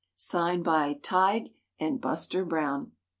Signed 0.17 0.63
by 0.63 0.93
Tige 0.95 1.51
and 1.79 2.01
Buster 2.01 2.43
Brown. 2.43 2.93